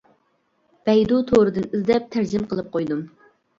بەيدۇ 0.89 1.19
تورىدىن 1.33 1.69
ئىزدەپ 1.75 2.09
تەرجىمە 2.17 2.53
قىلىپ 2.57 2.75
قويدۇم. 2.75 3.07